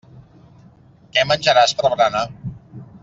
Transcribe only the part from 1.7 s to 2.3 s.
per berenar.